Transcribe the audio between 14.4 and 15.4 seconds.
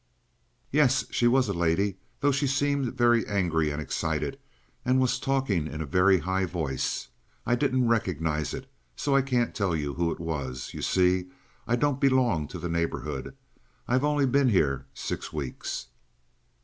here six